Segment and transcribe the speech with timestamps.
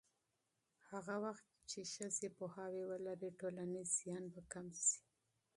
[0.89, 4.97] هغه مهال چې ښځې پوهاوی ولري، ټولنیز زیان به کم شي.